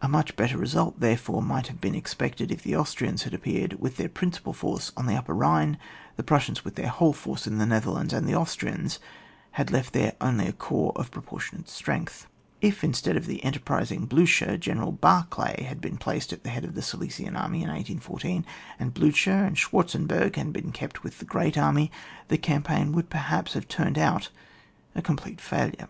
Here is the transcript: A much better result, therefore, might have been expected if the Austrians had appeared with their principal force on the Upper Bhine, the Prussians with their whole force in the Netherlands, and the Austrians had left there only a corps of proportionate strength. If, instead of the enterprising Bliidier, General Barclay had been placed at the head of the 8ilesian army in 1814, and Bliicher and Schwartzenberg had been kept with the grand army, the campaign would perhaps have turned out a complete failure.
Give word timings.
A 0.00 0.06
much 0.06 0.36
better 0.36 0.56
result, 0.56 1.00
therefore, 1.00 1.42
might 1.42 1.66
have 1.66 1.80
been 1.80 1.96
expected 1.96 2.52
if 2.52 2.62
the 2.62 2.76
Austrians 2.76 3.24
had 3.24 3.34
appeared 3.34 3.80
with 3.80 3.96
their 3.96 4.08
principal 4.08 4.52
force 4.52 4.92
on 4.96 5.06
the 5.06 5.16
Upper 5.16 5.34
Bhine, 5.34 5.76
the 6.14 6.22
Prussians 6.22 6.64
with 6.64 6.76
their 6.76 6.86
whole 6.86 7.12
force 7.12 7.48
in 7.48 7.58
the 7.58 7.66
Netherlands, 7.66 8.12
and 8.12 8.28
the 8.28 8.34
Austrians 8.36 9.00
had 9.58 9.72
left 9.72 9.92
there 9.92 10.12
only 10.20 10.46
a 10.46 10.52
corps 10.52 10.92
of 10.94 11.10
proportionate 11.10 11.68
strength. 11.68 12.28
If, 12.60 12.84
instead 12.84 13.16
of 13.16 13.26
the 13.26 13.42
enterprising 13.42 14.06
Bliidier, 14.06 14.56
General 14.60 14.92
Barclay 14.92 15.64
had 15.64 15.80
been 15.80 15.96
placed 15.96 16.32
at 16.32 16.44
the 16.44 16.50
head 16.50 16.62
of 16.64 16.76
the 16.76 16.80
8ilesian 16.80 17.36
army 17.36 17.64
in 17.64 17.68
1814, 17.68 18.46
and 18.78 18.94
Bliicher 18.94 19.44
and 19.44 19.58
Schwartzenberg 19.58 20.36
had 20.36 20.52
been 20.52 20.70
kept 20.70 21.02
with 21.02 21.18
the 21.18 21.24
grand 21.24 21.58
army, 21.58 21.90
the 22.28 22.38
campaign 22.38 22.92
would 22.92 23.10
perhaps 23.10 23.54
have 23.54 23.66
turned 23.66 23.98
out 23.98 24.28
a 24.94 25.02
complete 25.02 25.40
failure. 25.40 25.88